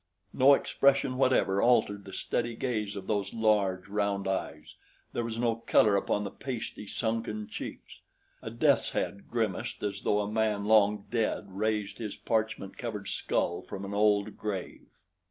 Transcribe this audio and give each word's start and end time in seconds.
No 0.33 0.55
expression 0.55 1.15
whatever 1.17 1.61
altered 1.61 2.05
the 2.05 2.11
steady 2.11 2.55
gaze 2.55 2.95
of 2.95 3.05
those 3.05 3.35
large, 3.35 3.87
round 3.87 4.27
eyes; 4.27 4.73
there 5.13 5.23
was 5.23 5.37
no 5.37 5.57
color 5.57 5.95
upon 5.95 6.23
the 6.23 6.31
pasty, 6.31 6.87
sunken 6.87 7.47
cheeks. 7.47 8.01
A 8.41 8.49
death's 8.49 8.93
head 8.93 9.29
grimaced 9.29 9.83
as 9.83 10.01
though 10.01 10.21
a 10.21 10.27
man 10.31 10.65
long 10.65 11.05
dead 11.11 11.45
raised 11.51 11.99
his 11.99 12.15
parchment 12.15 12.79
covered 12.79 13.09
skull 13.09 13.61
from 13.61 13.85
an 13.85 13.93
old 13.93 14.37
grave. 14.39 14.87